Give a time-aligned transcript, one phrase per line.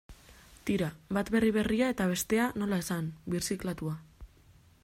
[0.69, 3.97] Tira, bat berri berria eta bestea, nola esan, birziklatua.